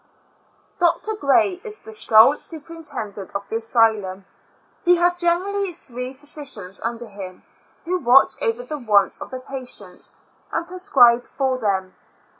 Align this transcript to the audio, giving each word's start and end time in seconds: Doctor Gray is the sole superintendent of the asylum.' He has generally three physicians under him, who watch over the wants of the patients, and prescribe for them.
Doctor 0.79 1.13
Gray 1.15 1.61
is 1.63 1.77
the 1.77 1.93
sole 1.93 2.35
superintendent 2.35 3.35
of 3.35 3.47
the 3.49 3.57
asylum.' 3.57 4.25
He 4.83 4.95
has 4.95 5.13
generally 5.13 5.73
three 5.73 6.13
physicians 6.15 6.79
under 6.83 7.05
him, 7.05 7.43
who 7.85 7.99
watch 7.99 8.33
over 8.41 8.63
the 8.63 8.79
wants 8.79 9.21
of 9.21 9.29
the 9.29 9.41
patients, 9.41 10.15
and 10.51 10.65
prescribe 10.65 11.23
for 11.25 11.59
them. 11.59 11.93